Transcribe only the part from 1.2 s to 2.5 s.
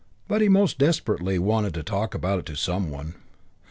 wanted to talk about it